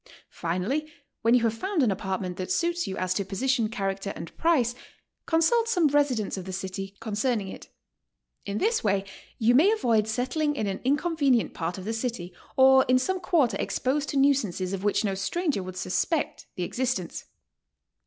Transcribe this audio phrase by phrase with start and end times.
[0.31, 4.35] Finally, when you have found an apartment that suits you as to position, character, and
[4.35, 4.73] price,
[5.27, 7.69] consult some resident of the city concerning it;
[8.43, 9.05] in this way
[9.37, 13.57] you may avoid settling in an inconvenient part of the city, or in some quarter
[13.57, 17.25] expotsed to nuisances of which no stranger would suspect the existence.